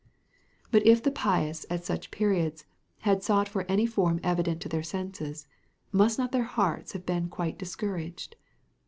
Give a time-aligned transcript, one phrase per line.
[0.71, 2.65] But if the pious at such periods
[3.01, 5.45] had sought for any form evident to their senses,
[5.91, 8.35] must not their hearts have been quite discouraged?